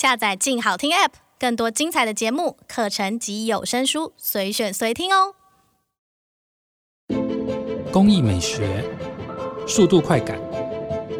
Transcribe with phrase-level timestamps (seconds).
[0.00, 1.10] 下载“静好听 ”App，
[1.40, 5.34] 更多精彩的节目、课程及有声书，随选随听哦。
[7.90, 8.84] 工艺美学，
[9.66, 10.38] 速度快感，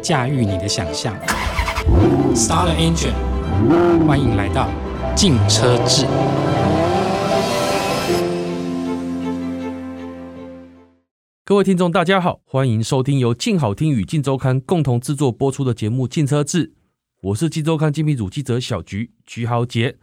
[0.01, 1.13] 驾驭你的想象。
[2.33, 4.69] Star the engine，欢迎来到
[5.13, 6.05] 静车志。
[11.43, 16.67] 各位听众，大家好，欢迎收听由静好听与静周刊共同制作播出的节目《静车志》。
[17.21, 19.97] 我是机周刊精品组记者小菊菊豪杰。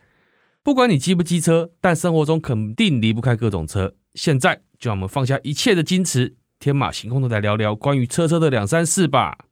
[0.62, 3.94] 不管你机不机车，但生活中肯定离不开各种车。
[4.14, 9.46] 现在就让我们放下一切的矜持，天马行空的来聊聊关于车车的两三事吧。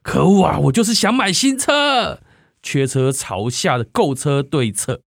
[0.00, 0.58] 可恶啊！
[0.58, 2.20] 我就是想买新车，
[2.62, 5.02] 缺车潮下的购车对策。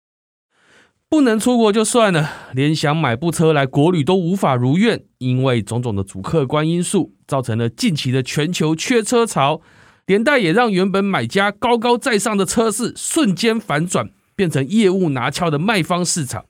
[1.08, 9.62] 不能出国就算了，连想买部车来国旅都无法如愿，因为种种的主客观因素，造成了近期的全球缺车潮。
[10.10, 16.46] 连带也让原本买家高高在上的车市瞬间反转，变成业务拿翘的卖方市场。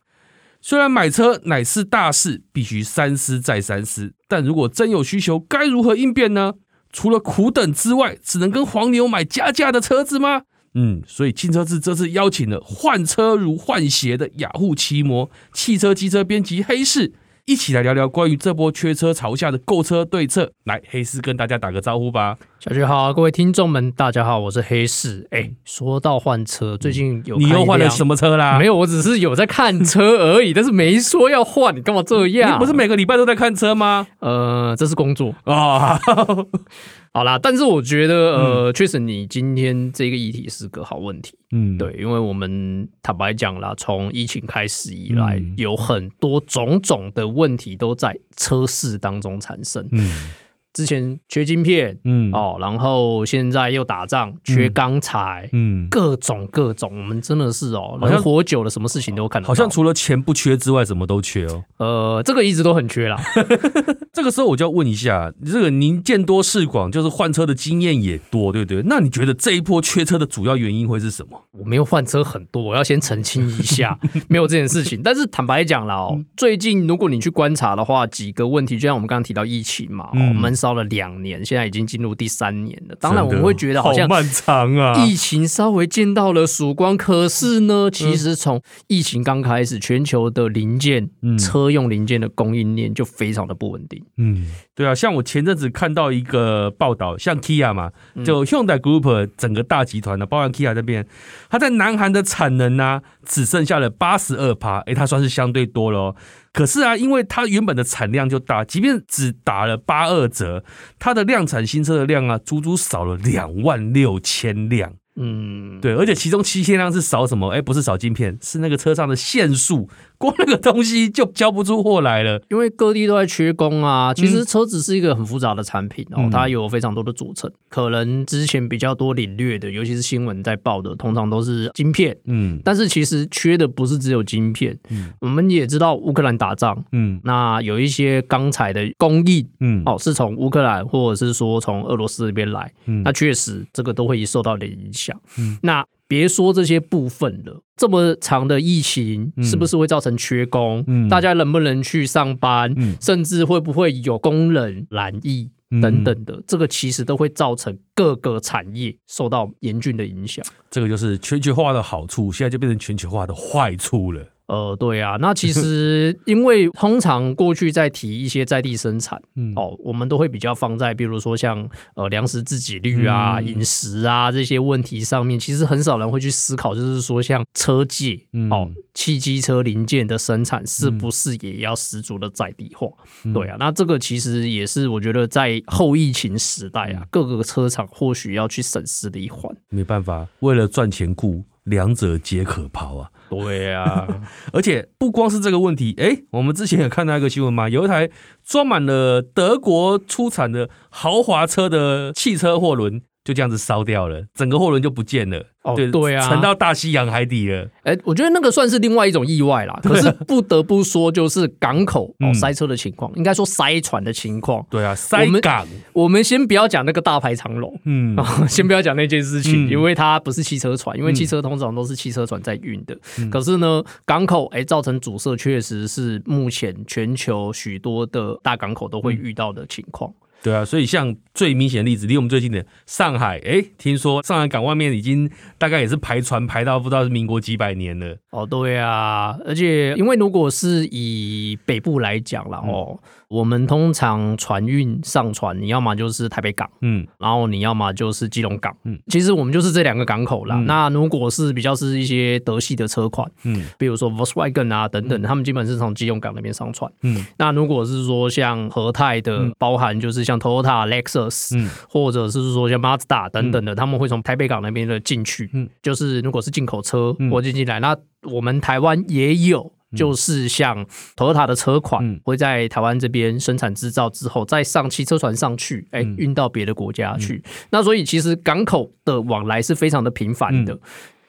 [0.62, 6.55] 虽然买车乃是大事，必须三思再三思，但如果真有需求，该如何应变呢？
[6.91, 10.44] 除了苦等之外，只能跟黄牛买加价的车子吗？
[10.72, 17.12] 嗯，所以静车志这次邀请了换车如换鞋的雅虎奇摩汽车机车编辑黑市。
[17.51, 20.53] 一起来聊聊关于这波缺车潮下的购车对策。
[20.67, 22.39] 来，黑市跟大家打个招呼吧。
[22.61, 25.27] 小雪好，各位听众们，大家好，我是黑市。
[25.33, 28.56] 哎，说到换车，最近有你又换了什么车啦？
[28.56, 31.75] 没有，我只是有在看车而已，但是没说要换。
[31.75, 32.55] 你干嘛这样？
[32.55, 34.06] 你不是每个礼拜都在看车吗？
[34.21, 36.01] 呃，这是工作啊。
[36.06, 36.47] 哦
[37.12, 50.31] 好啦，但是我觉得，呃，确、嗯、实你今天这个议题是个好问题，嗯，对，因为我们坦白讲啦，从疫情开始以来，嗯、有很多种种的问题都在车市当中产生，嗯。
[50.72, 59.48] 之前缺晶片，嗯哦，然后现在又打仗，缺钢材，嗯，各种各种，我们真的是哦，好像活久了，什么事情都看到。
[59.48, 61.64] 好像除了钱不缺之外，什么都缺哦。
[61.78, 63.20] 呃，这个一直都很缺啦。
[64.12, 68.82] 这个时候我就要问一下，这个您见多识广，就是换车的经验也多，对不对？
[68.84, 71.41] 那你觉得这一波缺车的主要原因会是什么？
[71.50, 73.98] 我没有换车很多，我要先澄清一下，
[74.28, 75.00] 没有这件事情。
[75.03, 80.59] 但是坦白讲啦哦，最近如果你去观察的话，几个问题，就像我们刚刚提到疫情嘛，我们。
[80.60, 82.97] 烧了两年，现在已经进入第三年了。
[83.00, 85.04] 当然，我们会觉得好像漫长啊。
[85.04, 94.04] 疫情稍微见到了曙光，可是呢，其实从疫情刚开始，全球的零件、车用零件的供应链就非常的不稳定。
[94.19, 97.91] 嗯，对啊，像我前阵子看到一个报道，像 Kia 嘛，
[98.22, 101.06] 就 Hyundai Group 整个大集团的，包含 Kia 这边，
[101.48, 106.16] 它在南韩的产能呢、啊，只剩下了八十二趴，哎，它算是相对多了哦。
[106.53, 110.65] 可是啊，因为它原本的产量就大，即便只打了八二折，
[110.99, 114.94] 它的量产新车的量啊，足足少了两万六千辆。
[115.16, 117.50] 嗯，对，而且其中七千辆是少什么？
[117.50, 119.89] 哎，不是少晶片，是那个车上的线束。
[120.20, 124.12] 光那个东西就交不出货来了，因为各地都在缺工啊。
[124.12, 127.50] 其实车子是一个很复杂的产品哦，它有非常多的组成。
[127.70, 132.14] 可能之前比较多领略的，尤其是新闻在报的，通常都是晶片。
[132.26, 134.78] 嗯，但是其实缺的不是只有晶片。
[134.91, 145.19] 嗯，我们也知道乌克兰打仗，嗯，那有一些钢材的供应，嗯，哦，是从乌克兰或者是说从俄罗斯这边来，嗯，那确实这个都会受到点影响。
[145.38, 145.82] 嗯，那。
[146.10, 150.82] 别说这些部分了，这么长的疫情是不是会造成缺工？
[150.88, 152.75] 嗯，大家能不能去上班？
[152.76, 155.48] 嗯，甚至会不会有工人染疫
[155.81, 160.44] 等等的，这个其实都会造成各个产业受到严峻的影响。
[160.69, 164.21] 这个就是全球化的好处，现在就变成全球化的坏处了。
[164.50, 182.89] 呃，对啊，那其 实因为通常过去在提一些在地生产，嗯，哦，我们都会比较放在比如说像呃粮食自给率啊、嗯、饮食啊这些问题上面，其实很少人会去思考，就是说像车界，嗯、哦，汽机车零件的生产是不是也要十足的在地化？
[183.25, 189.55] 嗯、对啊，那这个其实也是我觉得在后疫情时代啊，各个车厂或许要去审视的一环。
[189.69, 193.10] 没办法，为了赚钱顾，两者皆可抛啊。
[193.28, 194.09] 对呀、啊，
[194.53, 198.10] 而且不光是这个问题，哎，我们之前有看到一个新闻嘛，有一台
[198.45, 203.03] 装满了德国出产的豪华车的汽车货轮。
[203.30, 205.44] 就这样子烧掉了，整个货轮就不见了。
[205.62, 207.68] 哦，对，对啊，沉到大西洋海底了。
[207.82, 209.78] 哎，我觉得那个算是另外一种意外啦。
[209.84, 214.66] 可是不得不说，就是港口哦塞车的情况，应该说塞船的情况。
[214.71, 215.65] 对啊，塞港。
[215.92, 218.16] 我们先不要讲那个大排长龙，嗯，
[218.48, 222.98] 先不要讲那件事情，因为它不是汽车船，因为汽车通常都是汽车船在运的。
[223.30, 230.10] 可是呢，港口哎造成阻塞，确实是目前全球许多的大港口都会遇到的情况。
[230.42, 238.16] 对啊，所以像最明显的例子，离我们最近的上海，哎，听说上海港外面已经大概也是排船排到不知道是民国几百年了。
[238.31, 242.98] 哦，对啊，而且因为如果是以北部来讲了哦。
[243.30, 250.56] 我们通常船运上船，你要么就是台北港，嗯，然后你要么就是基隆港，嗯，其实我们就是这两个港口啦。
[250.56, 257.25] 嗯、那如果是比较是一些德系的车款，嗯，比如说 Volkswagen 啊等等，嗯、他们基本是从基隆港那边上船，嗯。
[257.38, 269.73] 那如果是说像和泰的，嗯、包含就是像 Toyota、Lexus，嗯，或者是说像 Mazda 等等的，嗯、他们会从台北港那边的进去，嗯，就是如果是进口车或进进来，那我们台湾也有。
[269.97, 270.85] 就是像
[271.16, 277.42] Toyota 的车款会在台湾这边生产制造之后，再上汽车船上去，哎，运到别的国家去。
[277.71, 280.78] 那所以其实港口的往来是非常的频繁的。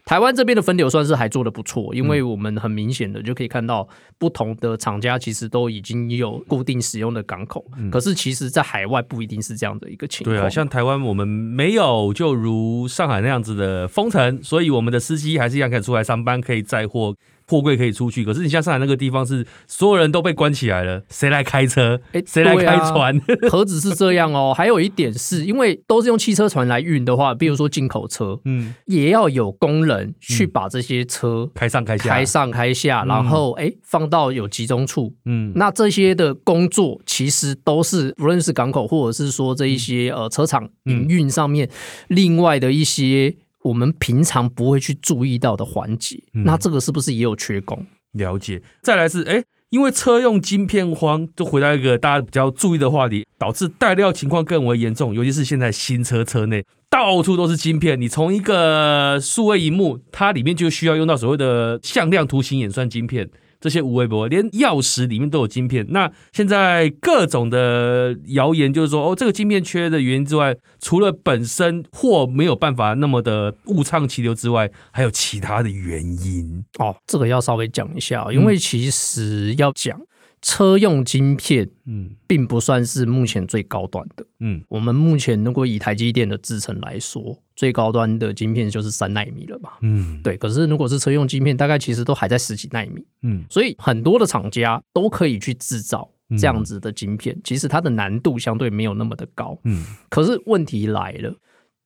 [0.03, 3.87] 台湾这边的分流算是还做的不错，因为我们很明显的就可以看到，
[4.17, 7.63] 不同的厂家其实都已经有固定使用的港口。
[7.91, 10.35] 可是其实，在海外不一定是这样的一个情况。
[10.35, 17.15] 对啊，像台湾我们没有，就如上海那样子的封城，所以我们的司机还是一样可以出来上班，可以载货。
[17.47, 21.99] 货柜可以出去，可是你像上海那个地方是所有人都被关起来了，谁来开车？
[22.13, 23.19] 哎，谁来开船？
[23.49, 41.69] 何止是这样哦， 还有一点是因为都是用汽车船来运的话，比如说进口车，嗯，也要有工人去把这些车开上开下，开上开下，然后哎、欸、放到有集中处，嗯，那这些的工作其实都是不论是港口或者是说这一些呃车厂营运上面
[42.07, 43.35] 另外的一些。
[43.63, 47.85] 我们平常不会去注意到的环节，嗯、那这个是不是也有缺工？
[48.13, 48.61] 了解。
[48.81, 55.13] 再来是，哎，因为车用晶片荒，就回到一个大家比较注意的话题，导致带料情况更为严重。
[55.13, 63.29] 尤其是现在新车车内到处都是晶片，你从一个数位荧幕，它里面就需要用到所谓的向量图形演算晶片。
[63.61, 65.85] 这些无微博，连钥匙里面都有晶片。
[65.91, 76.65] 那现在各种的谣言就是说，哦，这个晶片缺的原因之外，除了本身货没有办法那么的物畅其流之外，还有其他的原因。
[76.79, 79.97] 哦，这个要稍微讲一下，因为其实要讲。
[80.43, 90.35] 车用晶片，嗯，并不算是目前最高端的，嗯，我们目前如果以台积电的制程来说，最高端的晶片就是三纳米了吧，嗯，对。
[90.35, 96.09] 可是如果是车用晶片，大概其实都还在十几纳米，嗯，所以很多的厂家都可以去制造
[96.39, 99.85] 这样子的晶片，其实它的难度相对没有那么的高，嗯。
[100.09, 101.35] 可是问题来了，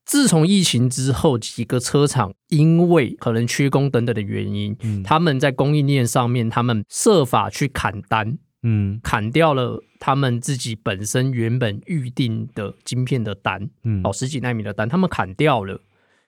[0.05, 8.37] 自从疫情之后，几个车厂因为可能缺工等等的原因，嗯，他们在供应链上面，他们设法去砍单。
[8.67, 15.79] 嗯，砍掉了他们自己本身原本预定的晶片的单，嗯，哦，十几纳米的单，他们砍掉了。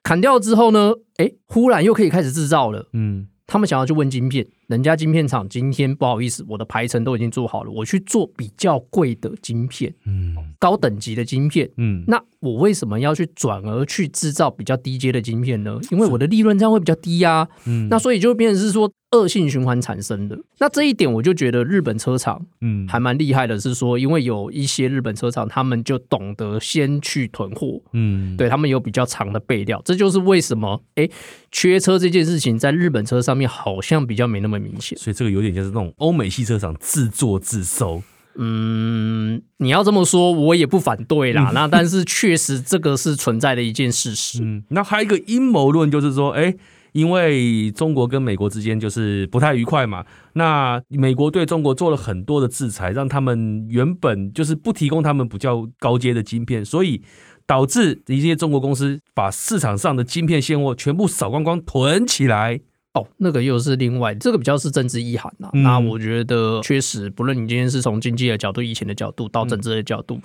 [0.04, 2.88] 砍掉之后呢，哎，忽然又可以开始制造了。
[2.92, 15.78] 嗯，他们想要去问晶片，人家晶片厂今天不好意思，我的排程都已经做好了，我去做比较贵的晶片，嗯，高等级的晶片，嗯，那我为什么要去转而去制造比较低阶的晶片呢？
[15.90, 18.90] 因为我的利润这样会比较低呀，啊，嗯，那所以就变成是说。
[19.12, 23.58] 恶性循环产生的，那这一点我就觉得日本车厂，嗯，还蛮厉害的。
[23.58, 29.80] 是说，因为有一些日本车厂，他们就懂得先去囤货，嗯，对他们有比较长的备料。
[29.82, 31.08] 这就是为什么，哎，
[31.50, 34.98] 缺车这件事情在日本车上面好像比较没那么明显。
[34.98, 38.02] 所以这个有点就是那种欧美汽车厂自作自受。
[38.36, 41.48] 嗯，你要这么说，我也不反对啦。
[41.50, 44.40] 嗯、那但是确实这个是存在的一件事实。
[44.42, 46.54] 嗯，那还有一个阴谋论就是说，哎。
[46.98, 57.00] 因为中国跟美国之间就是不太愉快嘛，那美国对中国做了很多的制裁，让他们原本就是不提供他们比较高阶的晶片，所以
[57.46, 62.58] 导致一些中国公司把市场上的晶片现货全部扫光光囤起来。
[62.98, 65.50] 哦，那个又是另外，这个比较是政治意涵呐、啊。
[65.54, 70.22] 嗯、那我觉得确实，不论你今天是从经济的角度、疫情的角度到政治的角度，嗯、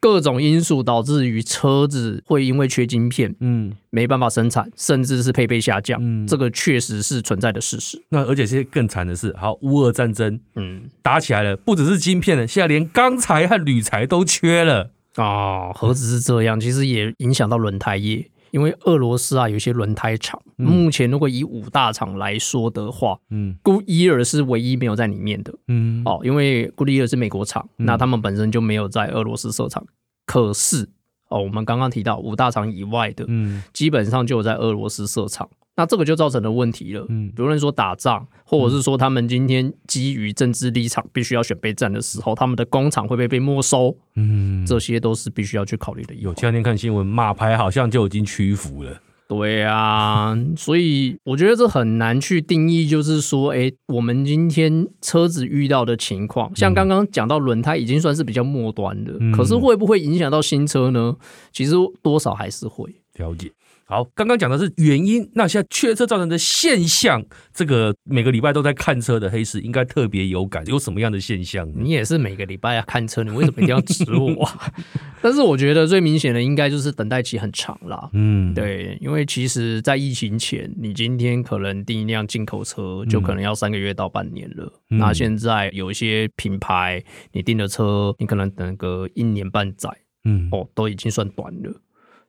[0.00, 5.98] 各种因素导致于车子会因为缺晶片，嗯，没办法生产，甚至是配备下降。
[6.02, 8.02] 嗯，这个确实是存在的事实。
[8.08, 15.72] 那而且现在更惨的是，好，乌俄战争，嗯，打起来了，不只是晶片了，现在连钢材和铝材都缺了啊、哦！
[15.74, 18.28] 何止是这样，其实也影响到轮胎业。
[18.56, 29.84] 因为俄罗斯啊，有些轮胎厂，嗯、目前如果以五大厂来说的话，嗯，Goodyear 是唯一没有在里面的，嗯，哦，因为 Goodyear 是美国厂，嗯、那他们本身就没有在俄罗斯设厂。
[30.24, 30.88] 可是，
[31.28, 35.50] 哦，我们刚刚提到五大厂以外的，嗯，基本上就有在俄罗斯设厂。
[35.76, 43.96] 那这个就造成了问题了，嗯，比如说打仗，或者是说他们今天基于政治立场必须要选备战的时候，他们的工厂会不会被没收？
[44.14, 46.14] 嗯，这些都是必须要去考虑的。
[46.14, 49.00] 有前两天看新闻，马牌好像就已经屈服了。
[49.28, 61.16] 对啊，所以我觉得这很难去定义，就是说，哎，我们今天车子遇到的情况，像刚刚讲到轮胎已经算是比较末端的，嗯、可是会不会影响到新车呢？
[61.52, 63.50] 其实多少还是会了解。
[63.88, 67.24] 好，刚刚讲的是原因，那现在缺车造成的现象，
[67.54, 71.70] 这个每个礼拜都在看车的黑市应该特别有感，有什么样的现象？
[71.72, 74.50] 你也是每个礼拜要看车，你为什么一定要指我？
[75.22, 78.10] 但是我觉得最明显的应该就是等待期很长啦。
[78.12, 84.72] 嗯，对，因为其实，在疫情前，你今天可能订一辆进口车，就可能要三个月到半年了。
[84.90, 87.00] 嗯、那现在有一些品牌，
[87.30, 89.88] 你订的车，你可能等个一年半载，
[90.24, 91.72] 嗯，哦，都已经算短了。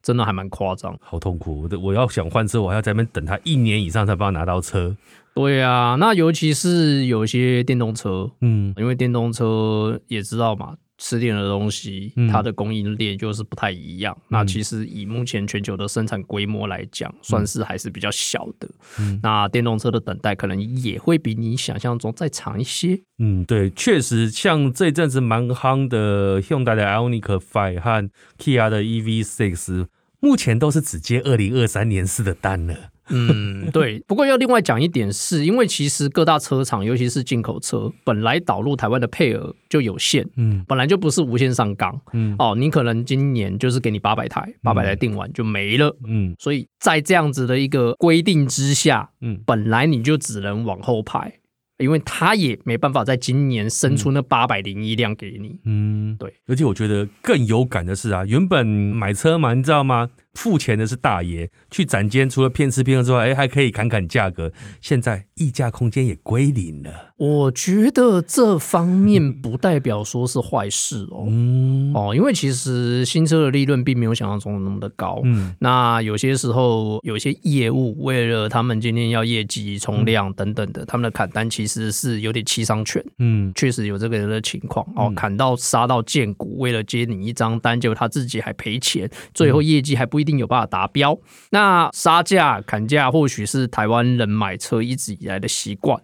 [0.08, 1.68] 真的还蛮夸张，好痛苦！
[1.70, 4.96] 我我要想换车，我还要在那边等他一年以上才帮他拿到车。
[5.36, 10.78] 对啊，那尤其是有些电动车，嗯，因为电动车也知道嘛。
[11.00, 14.18] 吃电的东西，它的供应链就是不太一样。
[14.18, 18.68] 嗯、那其实以目前全球的生产规模来讲，嗯、算是还是比较小的。
[19.00, 23.00] 嗯、那电动车的等待可能也会比你想象中再长一些。
[23.20, 28.10] 嗯，对，确实，像这阵子蛮夯的，Hyundai 的 Ioniq 5和
[28.40, 29.86] Kia 的 EV6，
[30.20, 32.76] 目前都是只接二零二三年式的单了。
[33.10, 34.00] 嗯，对。
[34.06, 51.34] 不过要另外讲一点是，因为其实各大车厂，尤其是进口车，本来导入台湾的配额就有限，嗯，本来就不是无限上纲，嗯，哦，你可能今年就是给你八百台，八百台订完就没了，嗯，所以在这样子的一个规定之下，嗯，本来你就只能往后排。
[51.78, 56.34] 因为他也没办法在今年生出那八百零一辆给你，嗯，对。
[56.48, 60.10] 而且我觉得更有感的是啊，原本买车嘛，你知道吗？
[60.38, 64.54] 付钱的是大爷，去展间除了骗吃骗喝之外，哎，还可以砍砍价格。
[64.80, 67.14] 现在溢价空间也归零了。
[67.18, 75.20] 我觉得这方面不代表说是坏事哦，嗯、哦，因为其实新车的利润并没有想象中的那么的高。
[75.24, 83.04] 嗯，那有些时候有些业务为了他们今天要业绩冲量等等的，嗯、他们的砍单其实是有点七伤拳。
[83.18, 91.18] 嗯，确实有这个人的情况哦，砍到杀到见骨，为了接你一张单，结果他自己还赔钱，最后业绩还不一定有办法达标。
[91.50, 96.00] 那杀价砍价或许是台湾人买车一直以来的习惯。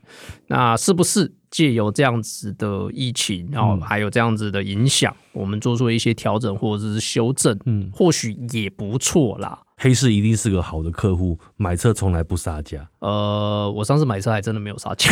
[0.48, 9.60] 那是不是借由这样子的疫情，然后还有这样子的影响，嗯、我们做出一些调整或者是修正，嗯，或许也不错啦。
[9.78, 12.88] 黑市一定是个好的客户，买车从来不杀价。
[13.00, 15.12] 呃，我上次买车还真的没有杀价。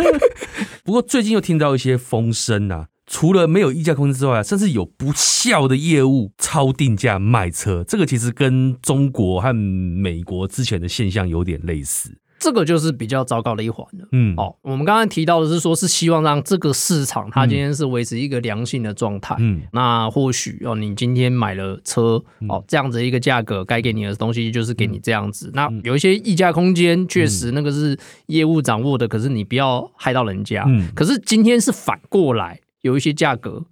[0.84, 12.16] 不过最近又听到一些风声啊，除了没有议价空间之外，甚至有不孝的业务超定价卖车，这个其实跟中国和美国之前的现象有点类似。
[12.40, 14.06] 这个就是比较糟糕的一环了。
[14.12, 19.34] 嗯，哦，我们刚刚提到的是说，是希望让这个市场它今天是维持一个良性的状态。
[19.38, 25.50] 嗯，那或许哦，你今天买了车，哦，这样子一个价格，该给你的东西就是给你这样子。
[25.54, 30.64] 那有一些溢价空间，确实那个是业务掌握的，可是你不要害到人家。
[30.66, 33.64] 嗯，可是今天是反过来，有一些价格。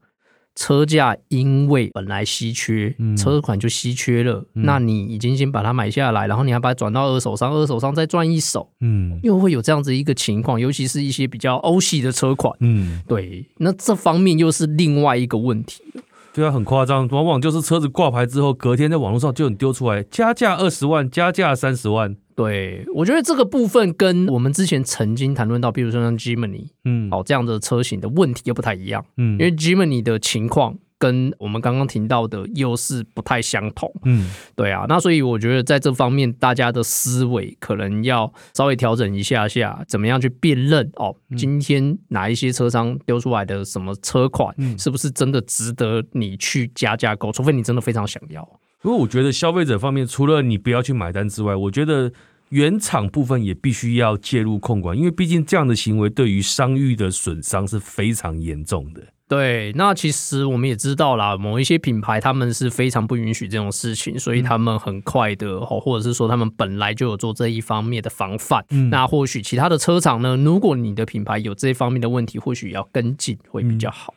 [0.54, 4.46] 车价因为本来稀缺，嗯、车款就稀缺了。
[4.54, 10.60] 嗯、那你已经先把它买下来，然后你还把它转到二手商，二手商再赚一手，嗯，又会有这样子一个情况。
[10.60, 16.02] 尤其是一些比较欧系的车款，嗯，对，那这方面又是另外一个问题了。
[16.34, 22.14] 对啊，很夸张，往往就是车子挂牌之后，隔天在网络上就很丢出来，加价二十万，加价三十万。
[22.34, 48.48] 对，我觉得这个部分跟我们之前曾经谈论到，比如说像 Jimny，嗯，好这样的车型的问题又不太一样，嗯，因为 Jimny 的情况跟我们刚刚听到的又是不太相同，嗯，对啊，那所以我觉得在这方面，大家的思维可能要稍微调整一下下，怎么样去辨认哦，今天哪一些车商丢出来的什么车款，是不是真的值得你去加价购，除非你真的非常想要。
[48.82, 52.12] 不过我觉得消费者方面，除了你不要去买单之外，我觉得
[52.48, 59.00] 原厂部分也必须要介入控管，因为毕竟这样的行为对于商誉的损伤是非常严重的。
[59.28, 68.62] 对，那其实我们也知道啦，某一些品牌他们是非常不允许这种事情，所以他们很快的，或者是说他们本来就有做这一方面的防范。
[68.70, 74.12] 嗯，那或许其他的车厂呢，如果你的品牌有这一方面的问题，或许要跟进会比较好。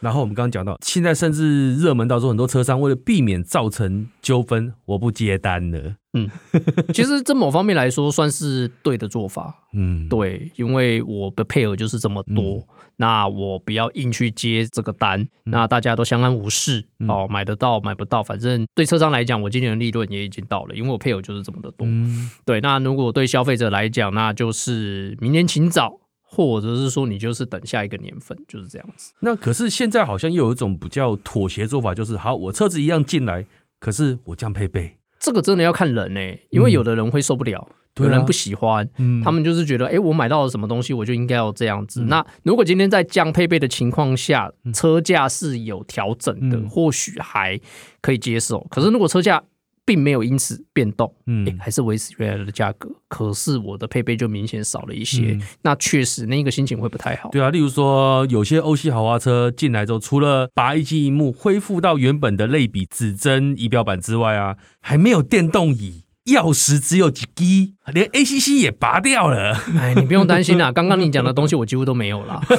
[0.00, 5.94] 然后我们刚刚讲到，现在甚至热门到说，很多车商为了避免造成纠纷，我不接单了。
[6.12, 6.28] 嗯，
[6.92, 9.54] 其实这某方面来说算是对的做法。
[9.72, 12.64] 嗯，对，因为我的配额就是这么多，嗯、
[12.96, 16.84] 那我不要硬去接这个单，嗯、那大家都相安无事。
[16.98, 21.86] 嗯、哦，买得到买不到，反正对车商来讲，我今年的利润也已经到了，因为我配额就是这么的多。
[21.86, 25.99] 嗯，对，那如果对消费者来讲，那就是明年请早。
[26.32, 29.12] 或者是说你就是等下一个年份，就是这样子。
[29.18, 33.44] 那可是现在好像又有一种比较妥协做法，就是好，我车子一样进来，
[33.80, 42.02] 可是我降配备，这个真的要看人呢、欸，因为有的人会受不了，嗯、有人不喜欢，嗯、他们就是觉得，哎、欸，我买到了什么东西，我就应该要这样子。
[42.02, 47.60] 嗯、那如果今天在降配备的情况下，车价是有调整的，嗯、或许还
[48.00, 48.64] 可以接受。
[48.70, 49.42] 可是如果车价，
[49.90, 57.28] 并没有因此变动，嗯，还是维持原来的价格，可是我的配备就明显少了一些，嗯、那确实那个心情会不太好。
[57.30, 65.99] 对啊，例如说有些欧系豪华车进来之后，除了把一机一幕恢复到原本的类比指针仪表板之外啊，还没有电动椅。
[66.26, 69.54] 钥匙只有几滴，连 ACC 也拔掉了。
[69.78, 72.40] 哎，你不用担心啦， 刚刚你讲的东西我几乎都没有了。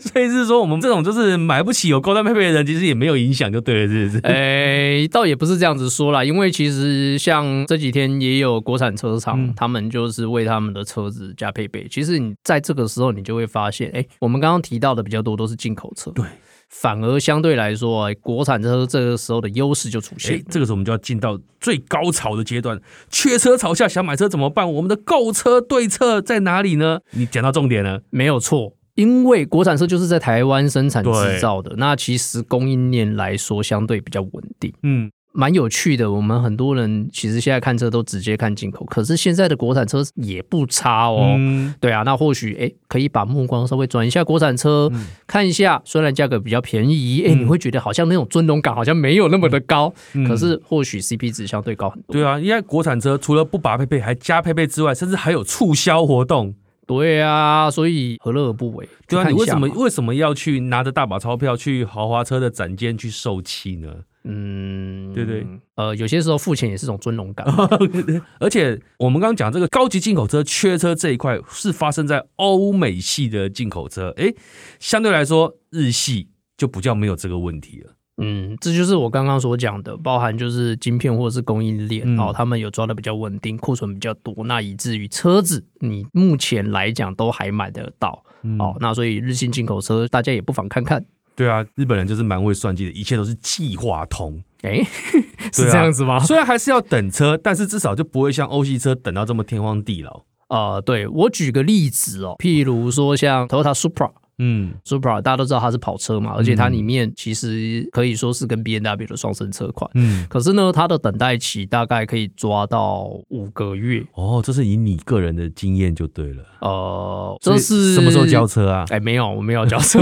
[0.00, 4.18] 所以是说，我们这种就是买不起有高端配备的人，其实也没有影响，就对了，是不是？
[4.20, 11.86] 哎，倒也不是这样子说啦，因为其实像这几天也有国产车厂，嗯、他们就是为他们的车子加配备。
[11.90, 16.10] 其实你在这个时候，你就会发现，哎，我们刚刚提到的比较多都是进口车。
[16.12, 16.24] 对。
[16.70, 20.36] 反而相对来说，国产车这个时候的优势就出现。
[20.36, 22.80] 哎，这个时候我们就要进到最高潮的阶段。
[23.10, 24.72] 缺车潮下，想买车怎么办？
[24.72, 27.00] 我们的购车对策在哪里呢？
[27.10, 28.74] 你讲到重点了，没有错。
[28.94, 34.72] 因为国产车就是在台湾生产制造的，那其实供应链来说相对比较稳定。
[34.82, 35.10] 嗯。
[35.32, 41.34] 蛮有趣的，我们很多人其实现在看车都直接看进口，可是现在的国产车也不差哦。
[41.38, 52.12] 嗯、对啊，那或许哎，可以把目光稍微转一下国产车，嗯、看一下，虽然价格比较便宜，哎、嗯，你会觉得好像那种尊荣感好像没有那么的高，嗯、可是或许 CP 值相对高很多。
[52.12, 56.54] 对啊，因为国产车除了不拔配备，还加配备之外，甚至还有促销活动。
[56.86, 58.88] 对啊，所以何乐而不为？
[59.06, 63.88] 对啊，你为什么为什么要去拿着大把钞票去豪华车的展间去受气呢？
[64.24, 65.46] 嗯，对对，
[65.76, 67.46] 呃，有些时候付钱也是种尊荣感，
[68.38, 74.34] 而且我们刚刚讲这个高级进口车缺车这一块是发生在欧美系的进口车，诶，
[74.78, 77.92] 相对来说日系就比较没有这个问题了。
[78.22, 91.02] 嗯，这就是我刚刚所讲的，包含就是晶片或者是供应链，嗯、哦，他们有抓的比较稳定，库存比较多，那以至于车子你目前来讲都还买得到，嗯、哦，那所以日系进口车大家也不妨看看。
[91.40, 94.38] 对啊，日本人就是蛮会算计的，一切都是计划通。
[94.60, 94.84] 哎，
[95.54, 96.20] 是这样子吗？
[96.20, 100.20] 虽然还是要等车，但是至少就不会像欧系车等到这么天荒地老。
[100.50, 104.10] 呃，对，我举个例子哦，譬如说像 Toyota Supra。
[104.42, 109.90] 嗯，Supra 大家都知道它是跑车嘛，而且它里面其实可以说是跟 B N W 的双生车款。
[109.94, 114.02] 嗯，可是呢，它的等待期大概可以抓到五个月。
[114.14, 116.42] 哦，这是以你个人的经验就对了。
[116.60, 118.84] 呃，这是什么时候交车啊？
[118.88, 120.00] 哎，没有，我没有交车。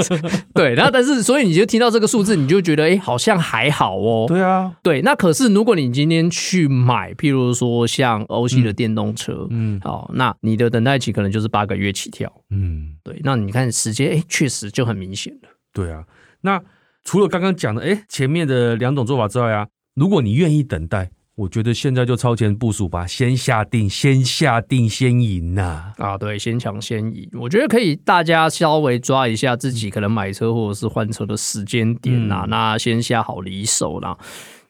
[0.54, 4.24] 对，然后但是所以你就听到这个数字，你就觉得哎，好像还好哦。
[4.26, 5.02] 对啊，对。
[5.02, 12.32] 那可是如果你今天去买，譬如说像欧系的电动车，嗯，好，那你的等待期可能就是八个月起跳。
[12.54, 13.20] 嗯，对。
[13.24, 13.64] 那你看。
[13.74, 15.48] 时间哎，确实就很明显了。
[15.72, 16.04] 对啊，
[16.42, 16.62] 那
[17.02, 25.92] 除了刚刚讲的哎，前面的两种做法之外啊，如果你愿意等待，我觉得现在就超前部署吧，先下定，先下定，先赢呐！
[25.98, 27.28] 啊，对，先抢先赢。
[27.32, 34.16] 我觉得可以，大家稍微抓一下自己可能买车或者是换车的时间点呐，嗯、那先下好离手啦。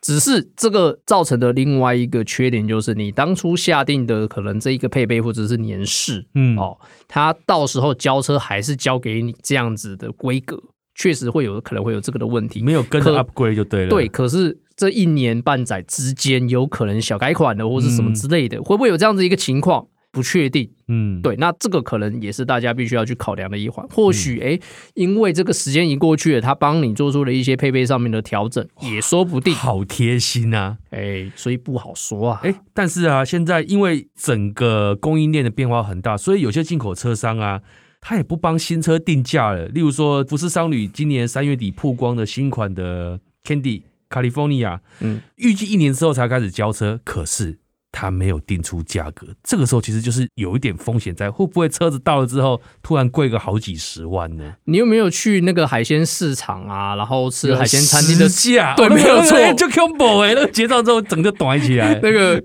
[0.04, 6.76] 只是这个造成的另外一个缺点，就是你当初下定的可能这一个配备或者是年式，嗯，哦，
[7.08, 10.62] 它到时候交车还是交给你这样子的规格，
[10.94, 13.88] 确实会有可能会有这个的问题，没有跟着 upgrade 就对了。
[13.88, 19.88] 对，可是这一年半载之间，有可能小改款的或是什么之类的，会不会有这样子一个情况？
[20.14, 23.84] 不确定，嗯，对，那这个可能也是大家必须要去考量的一环。
[23.88, 24.60] 或许，哎、嗯，
[24.94, 29.52] 因为这个时间已经过去了，他帮你做出了一些配备上面的调整，也说不定。
[29.52, 32.40] 好贴心呐、啊，哎，所以不好说啊。
[32.44, 37.60] 哎，但是啊，现在因为整个供应链的变化很大，所以有些进口车商啊，
[38.00, 39.66] 他也不帮新车定价了。
[39.66, 47.58] 例如说，福斯商旅今年三月底曝光的新款的 Candy California，嗯，预计一年之后才开始交车，可是。
[47.96, 54.52] 他没有定出价格，这个时候其实就是有一点风险在，会不会车子到了之后突然贵个好几十万呢？
[54.64, 56.96] 你有没有去那个海鲜市场啊？
[56.96, 58.74] 然后吃海鲜餐厅的价？
[58.76, 62.40] 对，没有错， 就 combo 哎，那个结账之后整个短起来，那个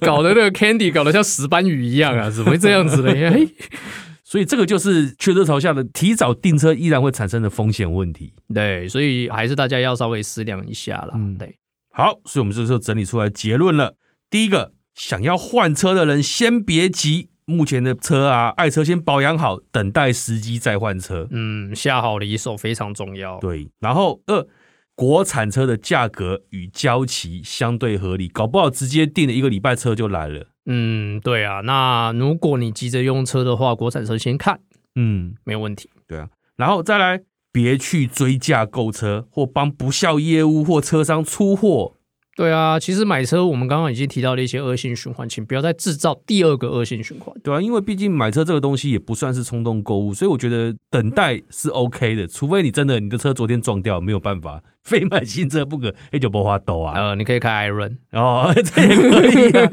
[0.00, 3.12] 搞的那个 candy 搞得像石斑鱼一样啊，怎么会这样子呢？
[4.24, 8.32] 所以这个就是缺车潮下的提早订车依然会产生的风险问题。
[8.54, 11.10] 对，所以还是大家要稍微思量一下啦。
[11.16, 11.58] 嗯，对。
[11.92, 13.96] 好，所以我们这时候整理出来结论了，
[14.30, 14.70] 第一个。
[14.94, 21.26] 想要换车的人先别急，目前的车啊，爱车先保养好，等待时机再换车。
[21.30, 23.38] 嗯，下好离手非常重要。
[23.38, 24.46] 对，然后二，
[24.94, 30.46] 国产车的价格与交期相对合理，搞不好直接订了一个礼拜车就来了。
[30.66, 34.60] 嗯，对啊，那如果你急着用车的话，国产车先看，
[34.94, 35.90] 嗯，没有问题。
[36.06, 41.94] 对啊，然后再来别去追价购车，或帮不孝业务或车商出货。
[42.34, 47.34] 对啊，其实买车我们刚刚已经提到了一些恶性循环，请不要再制造第二个恶性循环。
[47.44, 56.94] 对啊，因为毕竟买车这个东西也不算是冲动购物，所以我觉得等待是 OK 的，除非你真的你的车昨天撞掉，没有办法非买新车不可，那就不花抖啊。
[56.98, 59.68] 呃，你可以开 Iron 哦， 这也可以啊。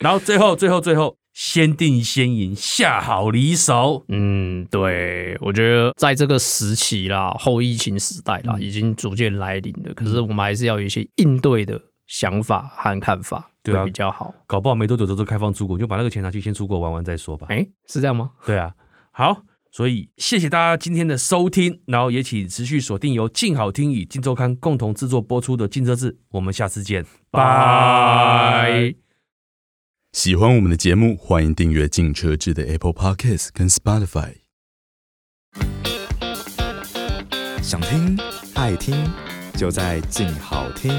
[0.00, 4.04] 然后最后最后最后，先定先赢，下好离手。
[4.08, 9.94] 嗯，对，我觉得在这个时期啦，后疫情时代啦，嗯、已经逐渐来临了。
[9.94, 11.80] 可是我们还是要有一些应对的。
[12.12, 17.46] 想法和看法对比较好，搞不好没多久之后就开放出国，就把那个钱拿去先出国玩玩再说吧。
[17.48, 18.32] 哎，是这样吗？
[18.44, 18.74] 对啊，
[19.12, 28.94] 好，所以谢谢大家今天的收听，然后也请持续锁定由静好听与静周刊共同制作播出的《静车志》，我们下次见，拜。
[30.12, 34.34] 喜欢我们的节目，欢迎订阅《镜车志》的 Apple Podcast 跟 Spotify。
[37.62, 38.18] 想听
[38.54, 38.94] 爱听，
[39.56, 40.92] 就在静好听。